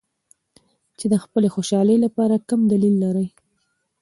[0.97, 3.27] چې د خپلې خوشحالۍ لپاره کم دلیل لري.